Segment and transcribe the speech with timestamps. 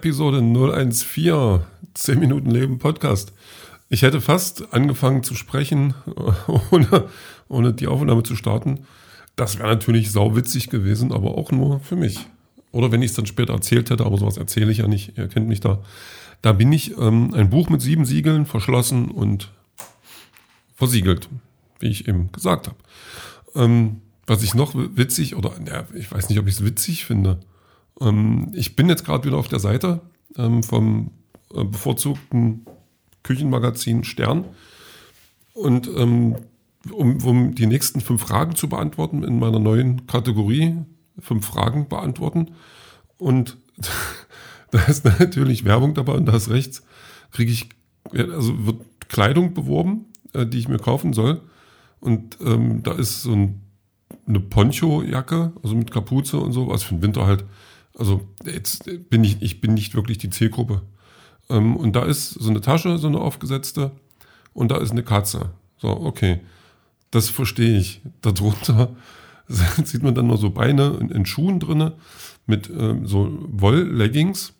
[0.00, 1.60] Episode 014,
[1.92, 3.34] 10 Minuten Leben Podcast.
[3.90, 5.92] Ich hätte fast angefangen zu sprechen,
[6.70, 7.04] ohne,
[7.48, 8.86] ohne die Aufnahme zu starten.
[9.36, 12.18] Das wäre natürlich sauwitzig gewesen, aber auch nur für mich.
[12.72, 15.28] Oder wenn ich es dann später erzählt hätte, aber sowas erzähle ich ja nicht, ihr
[15.28, 15.82] kennt mich da.
[16.40, 19.50] Da bin ich ähm, ein Buch mit sieben Siegeln verschlossen und
[20.76, 21.28] versiegelt,
[21.78, 22.78] wie ich eben gesagt habe.
[23.54, 27.38] Ähm, was ich noch witzig, oder ja, ich weiß nicht, ob ich es witzig finde,
[28.00, 30.00] ähm, ich bin jetzt gerade wieder auf der Seite
[30.36, 31.10] ähm, vom
[31.54, 32.66] äh, bevorzugten
[33.22, 34.46] Küchenmagazin Stern.
[35.52, 36.36] Und ähm,
[36.90, 40.78] um, um, die nächsten fünf Fragen zu beantworten in meiner neuen Kategorie,
[41.18, 42.52] fünf Fragen beantworten.
[43.18, 43.58] Und
[44.70, 46.82] da ist natürlich Werbung dabei und da ist rechts,
[47.32, 47.68] kriege ich,
[48.12, 51.42] also wird Kleidung beworben, äh, die ich mir kaufen soll.
[52.00, 53.60] Und ähm, da ist so ein,
[54.26, 57.44] eine Poncho-Jacke, also mit Kapuze und so, was für den Winter halt
[58.00, 60.82] also jetzt bin ich, ich bin nicht wirklich die Zielgruppe.
[61.50, 63.92] Ähm, und da ist so eine Tasche, so eine aufgesetzte,
[64.52, 65.50] und da ist eine Katze.
[65.78, 66.40] So, okay.
[67.10, 68.00] Das verstehe ich.
[68.22, 68.96] Darunter
[69.48, 71.94] sieht man dann noch so Beine in, in Schuhen drinne
[72.46, 74.54] mit ähm, so Wollleggings.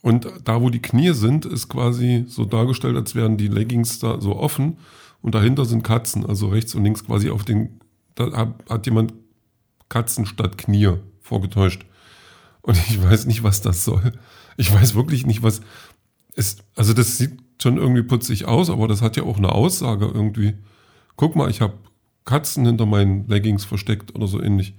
[0.00, 4.20] Und da, wo die Knie sind, ist quasi so dargestellt, als wären die Leggings da
[4.20, 4.78] so offen.
[5.22, 7.80] Und dahinter sind Katzen, also rechts und links quasi auf den,
[8.14, 9.12] da hat jemand
[9.88, 11.84] Katzen statt Knie vorgetäuscht.
[12.68, 14.12] Und ich weiß nicht, was das soll.
[14.58, 15.62] Ich weiß wirklich nicht, was
[16.34, 16.64] ist.
[16.76, 20.52] Also das sieht schon irgendwie putzig aus, aber das hat ja auch eine Aussage irgendwie.
[21.16, 21.78] Guck mal, ich habe
[22.26, 24.74] Katzen hinter meinen Leggings versteckt oder so ähnlich.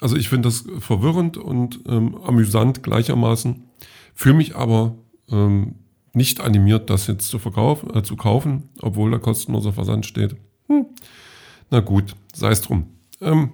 [0.00, 3.62] Also ich finde das verwirrend und ähm, amüsant gleichermaßen.
[4.12, 4.96] Fühle mich aber
[5.30, 5.76] ähm,
[6.12, 10.34] nicht animiert, das jetzt zu, verkaufen, äh, zu kaufen, obwohl da kostenloser Versand steht.
[10.66, 10.86] Hm.
[11.70, 12.86] Na gut, sei es drum.
[13.20, 13.52] Ähm,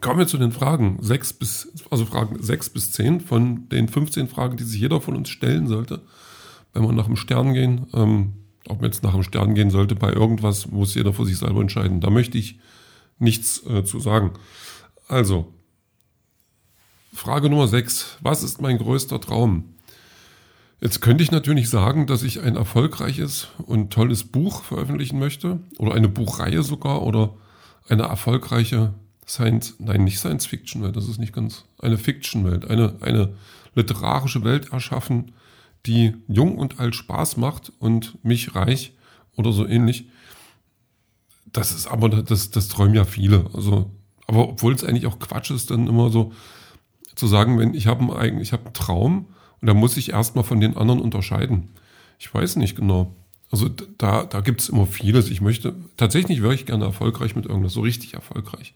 [0.00, 0.98] Kommen wir zu den Fragen.
[1.00, 5.16] Sechs bis, also Fragen sechs bis zehn von den 15 Fragen, die sich jeder von
[5.16, 6.02] uns stellen sollte,
[6.72, 7.86] wenn wir nach dem Stern gehen.
[7.92, 8.32] Ähm,
[8.68, 11.60] ob man jetzt nach dem Stern gehen sollte, bei irgendwas muss jeder für sich selber
[11.60, 12.00] entscheiden.
[12.00, 12.58] Da möchte ich
[13.18, 14.32] nichts äh, zu sagen.
[15.08, 15.52] Also,
[17.12, 18.16] Frage Nummer sechs.
[18.20, 19.74] Was ist mein größter Traum?
[20.80, 25.94] Jetzt könnte ich natürlich sagen, dass ich ein erfolgreiches und tolles Buch veröffentlichen möchte oder
[25.94, 27.34] eine Buchreihe sogar oder
[27.88, 28.94] eine erfolgreiche
[29.32, 33.32] Science, nein, nicht Science-Fiction-Welt, das ist nicht ganz, eine Fiction-Welt, eine, eine
[33.74, 35.32] literarische Welt erschaffen,
[35.86, 38.92] die jung und alt Spaß macht und mich reich
[39.34, 40.04] oder so ähnlich.
[41.50, 43.46] Das ist aber, das, das träumen ja viele.
[43.54, 43.90] Also,
[44.26, 46.32] aber obwohl es eigentlich auch Quatsch ist, dann immer so
[47.14, 49.28] zu sagen, wenn ich habe einen, ich habe einen Traum
[49.62, 51.70] und da muss ich erstmal von den anderen unterscheiden.
[52.18, 53.16] Ich weiß nicht genau.
[53.50, 55.30] Also da, da gibt es immer vieles.
[55.30, 58.74] Ich möchte, tatsächlich wäre ich gerne erfolgreich mit irgendwas, so richtig erfolgreich.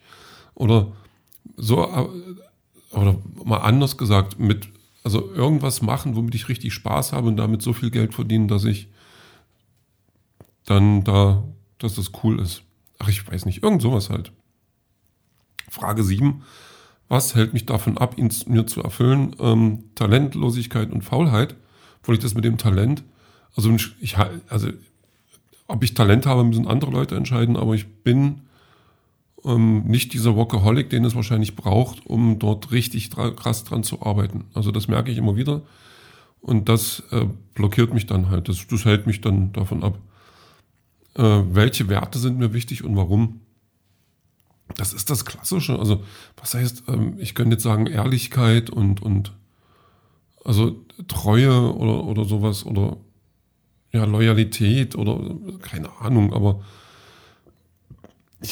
[0.56, 0.92] Oder
[1.56, 1.86] so,
[2.90, 4.68] oder mal anders gesagt, mit,
[5.04, 8.64] also irgendwas machen, womit ich richtig Spaß habe und damit so viel Geld verdienen, dass
[8.64, 8.88] ich
[10.64, 11.44] dann da,
[11.78, 12.62] dass das cool ist.
[12.98, 14.32] Ach, ich weiß nicht, irgend sowas halt.
[15.68, 16.42] Frage 7.
[17.08, 19.36] Was hält mich davon ab, ihn mir zu erfüllen?
[19.38, 21.54] Ähm, Talentlosigkeit und Faulheit.
[22.00, 23.04] Obwohl ich das mit dem Talent,
[23.54, 24.16] also ich,
[24.48, 24.68] also
[25.68, 28.45] ob ich Talent habe, müssen andere Leute entscheiden, aber ich bin
[29.46, 34.02] ähm, nicht dieser Workaholic, den es wahrscheinlich braucht, um dort richtig dra krass dran zu
[34.02, 34.44] arbeiten.
[34.52, 35.62] Also das merke ich immer wieder.
[36.40, 38.48] Und das äh, blockiert mich dann halt.
[38.48, 39.98] Das, das hält mich dann davon ab.
[41.14, 43.40] Äh, welche Werte sind mir wichtig und warum?
[44.76, 45.78] Das ist das Klassische.
[45.78, 46.02] Also,
[46.36, 49.32] was heißt, ähm, ich könnte jetzt sagen, Ehrlichkeit und, und
[50.44, 52.96] also Treue oder, oder sowas oder
[53.92, 56.62] ja, Loyalität oder keine Ahnung, aber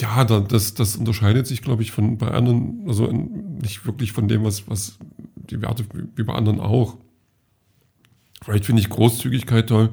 [0.01, 4.43] ja, das, das unterscheidet sich, glaube ich, von bei anderen, also nicht wirklich von dem,
[4.43, 4.97] was, was
[5.35, 5.85] die Werte
[6.15, 6.97] wie bei anderen auch.
[8.41, 9.89] Vielleicht finde ich Großzügigkeit toll,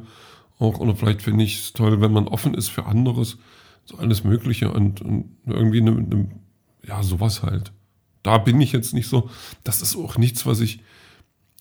[0.58, 3.38] auch, oder vielleicht finde ich es toll, wenn man offen ist für anderes,
[3.84, 6.28] so alles Mögliche und, und irgendwie eine, eine,
[6.86, 7.72] ja, sowas halt.
[8.22, 9.30] Da bin ich jetzt nicht so,
[9.64, 10.80] das ist auch nichts, was ich,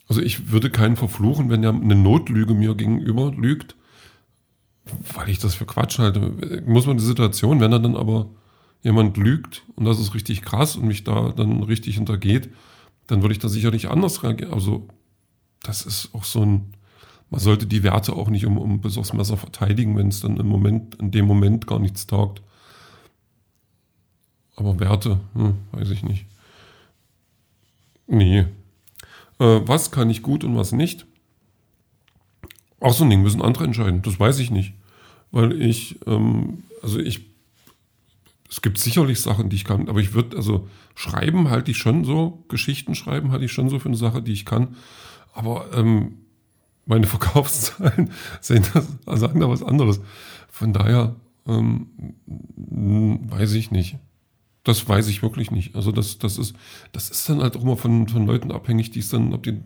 [0.08, 3.76] also ich würde keinen verfluchen, wenn er eine Notlüge mir gegenüber lügt,
[5.16, 8.30] weil ich das für Quatsch halte, muss man die Situation, wenn er dann aber
[8.84, 12.50] jemand lügt und das ist richtig krass und mich da dann richtig hintergeht,
[13.08, 14.54] dann würde ich da sicherlich anders reagieren.
[14.54, 14.88] Also
[15.62, 16.74] das ist auch so ein,
[17.30, 20.38] man sollte die Werte auch nicht um, um bis aufs Messer verteidigen, wenn es dann
[20.38, 22.42] im Moment, in dem Moment gar nichts taugt.
[24.56, 26.26] Aber Werte, hm, weiß ich nicht.
[28.08, 28.40] Nee.
[29.40, 31.06] Äh, was kann ich gut und was nicht?
[32.80, 34.02] Auch so ein Ding müssen andere entscheiden.
[34.02, 34.74] Das weiß ich nicht.
[35.32, 37.22] Weil ich, ähm, also ich,
[38.50, 42.04] es gibt sicherlich Sachen, die ich kann, aber ich würde, also schreiben halte ich schon
[42.04, 44.76] so, Geschichten schreiben halte ich schon so für eine Sache, die ich kann.
[45.34, 46.18] Aber ähm,
[46.86, 48.12] meine Verkaufszahlen
[48.42, 50.02] sehen das, sagen da was anderes.
[50.50, 51.16] Von daher
[51.48, 51.88] ähm,
[52.28, 53.98] weiß ich nicht.
[54.64, 55.76] Das weiß ich wirklich nicht.
[55.76, 56.56] Also das, das ist,
[56.92, 59.62] das ist dann halt auch immer von, von Leuten abhängig, die es dann, ob die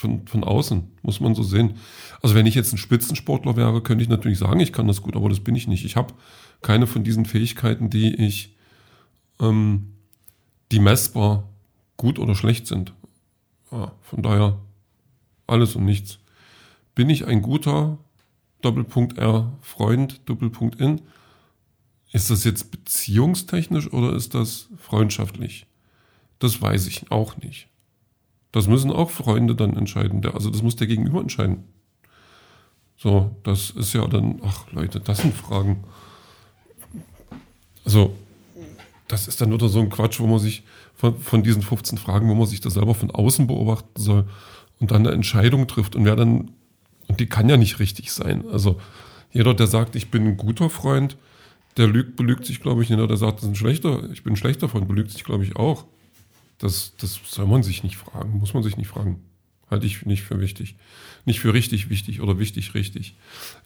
[0.00, 1.74] von, von außen, muss man so sehen.
[2.22, 5.14] Also wenn ich jetzt ein Spitzensportler wäre, könnte ich natürlich sagen, ich kann das gut,
[5.14, 5.84] aber das bin ich nicht.
[5.84, 6.14] Ich habe
[6.62, 8.56] keine von diesen Fähigkeiten, die ich,
[9.40, 9.92] ähm,
[10.72, 11.44] die messbar
[11.98, 12.94] gut oder schlecht sind.
[13.70, 14.58] Ja, von daher
[15.46, 16.18] alles und nichts.
[16.94, 17.98] Bin ich ein guter
[18.62, 21.02] Doppelpunkt R Freund, Doppelpunkt in?
[22.10, 25.66] Ist das jetzt beziehungstechnisch oder ist das freundschaftlich?
[26.38, 27.69] Das weiß ich auch nicht.
[28.52, 30.24] Das müssen auch Freunde dann entscheiden.
[30.26, 31.64] Also das muss der Gegenüber entscheiden.
[32.96, 35.84] So, das ist ja dann, ach Leute, das sind Fragen.
[37.84, 38.14] Also,
[39.08, 40.64] das ist dann wieder so ein Quatsch, wo man sich
[40.94, 44.26] von, von diesen 15 Fragen, wo man sich das selber von außen beobachten soll
[44.80, 45.96] und dann eine Entscheidung trifft.
[45.96, 46.50] Und wer dann,
[47.08, 48.44] und die kann ja nicht richtig sein.
[48.52, 48.78] Also,
[49.32, 51.16] jeder, der sagt, ich bin ein guter Freund,
[51.78, 52.90] der lügt, belügt sich, glaube ich.
[52.90, 55.44] Jeder, der sagt, das ist ein schlechter, ich bin ein schlechter Freund, belügt sich, glaube
[55.44, 55.86] ich, auch.
[56.60, 59.24] Das, das soll man sich nicht fragen, muss man sich nicht fragen.
[59.70, 60.76] Halte ich nicht für wichtig.
[61.24, 63.16] Nicht für richtig wichtig oder wichtig richtig.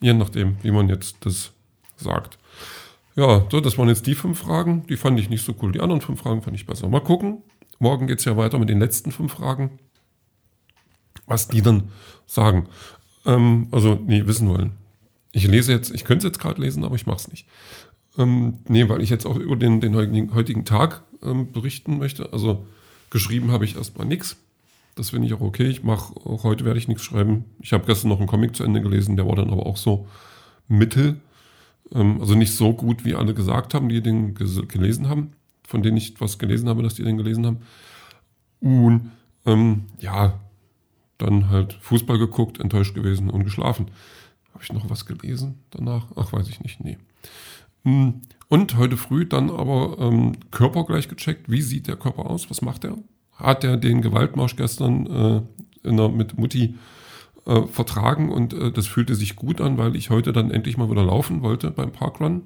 [0.01, 1.53] Je nachdem, wie man jetzt das
[1.97, 2.39] sagt.
[3.17, 4.87] Ja, so, das waren jetzt die fünf Fragen.
[4.89, 5.73] Die fand ich nicht so cool.
[5.73, 6.89] Die anderen fünf Fragen fand ich besser.
[6.89, 7.43] Mal gucken.
[7.79, 9.79] Morgen geht es ja weiter mit den letzten fünf Fragen.
[11.27, 11.91] Was die dann
[12.27, 12.69] sagen.
[13.25, 14.73] Ähm, also, nee, wissen wollen.
[15.33, 17.47] Ich lese jetzt, ich könnte es jetzt gerade lesen, aber ich mache es nicht.
[18.19, 19.95] Ähm, nee, weil ich jetzt auch über den, den
[20.35, 22.33] heutigen Tag ähm, berichten möchte.
[22.33, 22.67] Also
[23.11, 24.37] Geschrieben habe ich erstmal nichts.
[24.95, 25.69] Das finde ich auch okay.
[25.69, 27.45] Ich mache, auch heute werde ich nichts schreiben.
[27.61, 30.07] Ich habe gestern noch einen Comic zu Ende gelesen, der war dann aber auch so
[30.69, 31.21] mittel.
[31.93, 35.33] Ähm, also nicht so gut, wie alle gesagt haben, die den gelesen haben,
[35.67, 37.59] von denen ich was gelesen habe, dass die den gelesen haben.
[38.61, 39.11] Und
[39.47, 40.41] ähm, ja,
[41.19, 43.87] dann halt Fußball geguckt, enttäuscht gewesen und geschlafen.
[44.53, 46.07] Habe ich noch was gelesen danach?
[46.17, 46.81] Ach, weiß ich nicht.
[46.83, 46.99] Nee.
[48.55, 51.51] Und heute früh dann aber ähm, Körper gleich gecheckt.
[51.51, 52.51] Wie sieht der Körper aus?
[52.51, 52.97] Was macht er?
[53.33, 55.07] Hat er den Gewaltmarsch gestern
[55.85, 56.77] äh, der, mit Mutti
[57.47, 60.89] äh, vertragen und äh, das fühlte sich gut an, weil ich heute dann endlich mal
[60.89, 62.43] wieder laufen wollte beim Parkrun.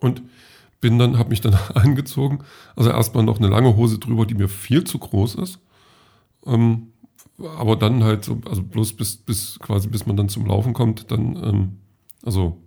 [0.00, 0.20] Und
[0.80, 2.40] bin dann, habe mich dann angezogen.
[2.74, 5.60] Also erstmal noch eine lange Hose drüber, die mir viel zu groß ist.
[6.44, 6.88] Ähm,
[7.56, 11.12] aber dann halt so, also bloß bis, bis quasi bis man dann zum Laufen kommt,
[11.12, 11.76] dann, ähm,
[12.24, 12.60] also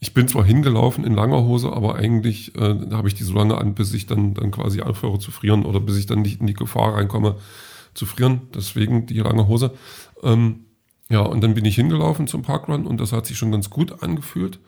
[0.00, 3.58] ich bin zwar hingelaufen in langer Hose, aber eigentlich äh, habe ich die so lange
[3.58, 6.46] an, bis ich dann, dann quasi aufhöre zu frieren oder bis ich dann nicht in
[6.46, 7.36] die Gefahr reinkomme
[7.92, 8.42] zu frieren.
[8.54, 9.72] Deswegen die lange Hose.
[10.22, 10.64] Ähm,
[11.10, 14.02] ja, und dann bin ich hingelaufen zum Parkrun und das hat sich schon ganz gut
[14.02, 14.58] angefühlt.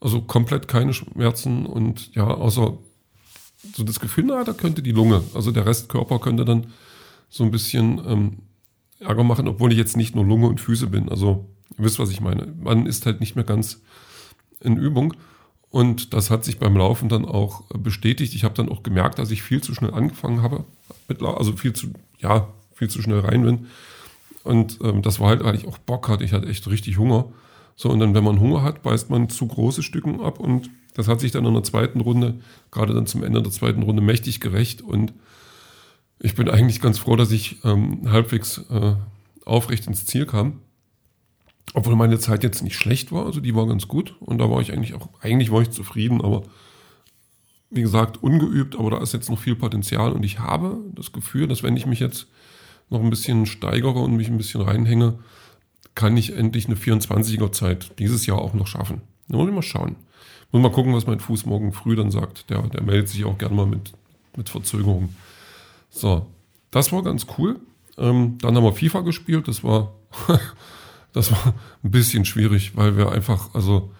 [0.00, 2.76] Also komplett keine Schmerzen und ja, außer
[3.76, 6.66] so das Gefühl, na, da könnte die Lunge, also der Restkörper könnte dann
[7.28, 8.38] so ein bisschen ähm,
[8.98, 11.08] Ärger machen, obwohl ich jetzt nicht nur Lunge und Füße bin.
[11.08, 12.52] Also ihr wisst, was ich meine.
[12.60, 13.80] Man ist halt nicht mehr ganz
[14.62, 15.14] in Übung.
[15.70, 18.34] Und das hat sich beim Laufen dann auch bestätigt.
[18.34, 20.64] Ich habe dann auch gemerkt, dass ich viel zu schnell angefangen habe,
[21.20, 21.88] also viel zu,
[22.18, 23.66] ja, viel zu schnell rein bin.
[24.44, 26.24] Und ähm, das war halt, weil ich auch Bock hatte.
[26.24, 27.26] Ich hatte echt richtig Hunger.
[27.76, 30.40] So, und dann, wenn man Hunger hat, beißt man zu große Stücken ab.
[30.40, 32.34] Und das hat sich dann in der zweiten Runde,
[32.70, 34.82] gerade dann zum Ende der zweiten Runde, mächtig gerecht.
[34.82, 35.12] Und
[36.18, 38.94] ich bin eigentlich ganz froh, dass ich ähm, halbwegs äh,
[39.44, 40.60] aufrecht ins Ziel kam.
[41.74, 44.60] Obwohl meine Zeit jetzt nicht schlecht war, also die war ganz gut und da war
[44.60, 46.42] ich eigentlich auch, eigentlich war ich zufrieden, aber
[47.70, 51.48] wie gesagt, ungeübt, aber da ist jetzt noch viel Potenzial und ich habe das Gefühl,
[51.48, 52.26] dass wenn ich mich jetzt
[52.90, 55.18] noch ein bisschen steigere und mich ein bisschen reinhänge,
[55.94, 59.00] kann ich endlich eine 24er Zeit dieses Jahr auch noch schaffen.
[59.28, 59.96] Da muss ich mal schauen.
[60.50, 62.50] Muss mal gucken, was mein Fuß morgen früh dann sagt.
[62.50, 63.92] Der, der meldet sich auch gerne mal mit,
[64.36, 65.14] mit Verzögerung.
[65.90, 66.26] So,
[66.70, 67.58] das war ganz cool.
[67.96, 69.48] Ähm, dann haben wir FIFA gespielt.
[69.48, 69.94] Das war
[71.12, 73.92] Das war ein bisschen schwierig, weil wir einfach, also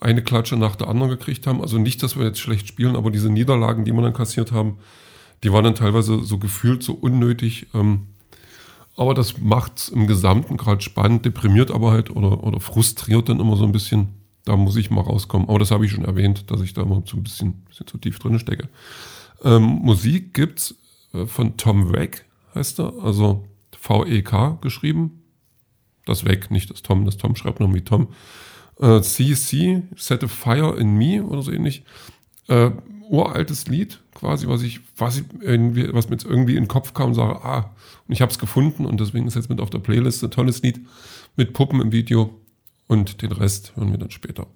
[0.00, 1.60] eine Klatsche nach der anderen gekriegt haben.
[1.60, 4.78] Also nicht, dass wir jetzt schlecht spielen, aber diese Niederlagen, die wir dann kassiert haben,
[5.42, 7.68] die waren dann teilweise so gefühlt so unnötig.
[7.74, 8.06] Ähm,
[8.96, 13.56] aber das macht im Gesamten gerade spannend, deprimiert aber halt oder, oder frustriert dann immer
[13.56, 14.08] so ein bisschen.
[14.44, 15.48] Da muss ich mal rauskommen.
[15.48, 17.98] Aber das habe ich schon erwähnt, dass ich da immer so ein bisschen, bisschen zu
[17.98, 18.68] tief drin stecke.
[19.44, 20.74] Ähm, Musik gibt's
[21.12, 25.22] äh, von Tom Wack, heißt er, also V-E-K geschrieben
[26.06, 28.08] das weg, nicht das Tom, das Tom schreibt noch wie Tom.
[28.80, 31.84] Äh, CC, Set a Fire in Me oder so ähnlich.
[32.48, 32.70] Äh,
[33.08, 36.94] uraltes Lied, quasi, was ich, was ich irgendwie, was mir jetzt irgendwie in den Kopf
[36.94, 37.74] kam und sage, ah,
[38.06, 40.62] und ich habe es gefunden und deswegen ist jetzt mit auf der Playlist ein tolles
[40.62, 40.80] Lied
[41.36, 42.34] mit Puppen im Video
[42.86, 44.46] und den Rest hören wir dann später.